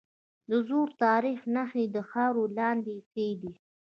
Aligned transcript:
د 0.49 0.51
زوړ 0.67 0.87
تاریخ 1.03 1.39
نښې 1.55 1.85
خاورې 2.11 2.45
لاندې 2.57 2.95
ښخي 3.07 3.29
دي. 3.41 3.53